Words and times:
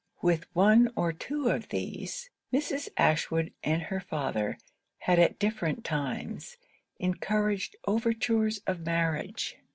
With 0.23 0.47
one 0.53 0.89
or 0.95 1.13
two 1.13 1.49
of 1.49 1.67
these, 1.69 2.31
Mrs. 2.51 2.89
Ashwood 2.97 3.53
and 3.63 3.83
her 3.83 3.99
father 3.99 4.57
had 4.97 5.19
at 5.19 5.37
different 5.37 5.85
times 5.85 6.57
encouraged 6.97 7.75
overtures 7.85 8.61
of 8.65 8.79
marriage. 8.83 9.57